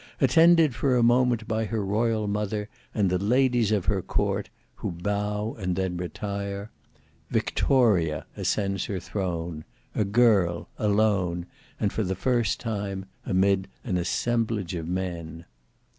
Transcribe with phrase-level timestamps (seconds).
[0.19, 4.91] Attended for a moment by her royal mother and the ladies of her court, who
[4.93, 6.71] bow and then retire,
[7.29, 11.45] VICTORIA ascends her throne; a girl, alone,
[11.79, 15.45] and for the first time, amid an assemblage of men.